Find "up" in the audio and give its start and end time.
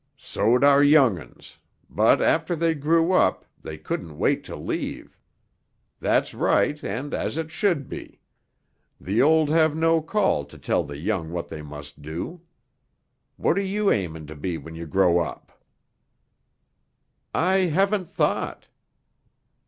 3.11-3.45, 15.19-15.61